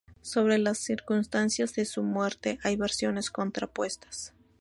[0.23, 4.33] Sobre las circunstancias de su muerte hay versiones contrapuestas.